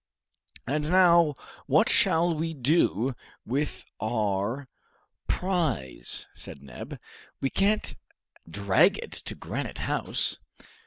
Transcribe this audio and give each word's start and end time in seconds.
"And 0.65 0.89
now, 0.89 1.35
what 1.67 1.87
shall 1.87 2.33
we 2.33 2.55
do 2.55 3.13
with 3.45 3.85
our 3.99 4.67
prize?" 5.27 6.27
said 6.33 6.63
Neb. 6.63 6.99
"We 7.39 7.51
can't 7.51 7.93
drag 8.49 8.97
it 8.97 9.11
to 9.11 9.35
Granite 9.35 9.77
House!" 9.85 10.39